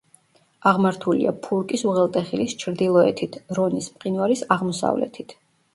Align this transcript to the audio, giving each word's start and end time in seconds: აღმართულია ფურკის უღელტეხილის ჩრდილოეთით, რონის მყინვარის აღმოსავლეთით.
აღმართულია 0.69 1.33
ფურკის 1.47 1.85
უღელტეხილის 1.91 2.57
ჩრდილოეთით, 2.65 3.41
რონის 3.61 3.95
მყინვარის 3.95 4.45
აღმოსავლეთით. 4.59 5.43